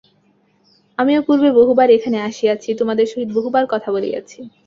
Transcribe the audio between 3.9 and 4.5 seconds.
বলিয়াছি।